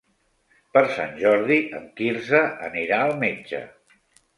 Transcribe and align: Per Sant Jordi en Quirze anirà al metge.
Per 0.77 0.83
Sant 0.95 1.13
Jordi 1.21 1.59
en 1.83 1.87
Quirze 2.01 2.43
anirà 2.73 3.07
al 3.09 3.19
metge. 3.27 3.67